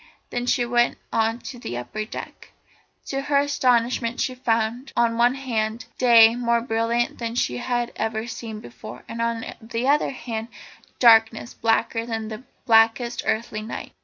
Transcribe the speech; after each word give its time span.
Then 0.31 0.47
she 0.47 0.65
went 0.65 0.97
on 1.13 1.37
to 1.41 1.59
the 1.59 1.77
upper 1.77 2.05
deck. 2.05 2.53
To 3.05 3.21
her 3.21 3.37
astonishment 3.37 4.19
she 4.19 4.33
found, 4.33 4.91
on 4.97 5.15
one 5.15 5.35
hand, 5.35 5.85
day 5.99 6.33
more 6.35 6.59
brilliant 6.59 7.19
than 7.19 7.35
she 7.35 7.57
had 7.57 7.91
ever 7.95 8.25
seen 8.25 8.55
it 8.57 8.61
before, 8.63 9.03
and 9.07 9.21
on 9.21 9.45
the 9.61 9.87
other 9.87 10.09
hand 10.09 10.47
darkness 10.97 11.53
blacker 11.53 12.03
than 12.07 12.29
the 12.29 12.41
blackest 12.65 13.21
earthly 13.27 13.61
night. 13.61 13.91